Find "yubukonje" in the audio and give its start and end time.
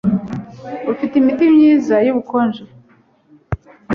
2.05-2.63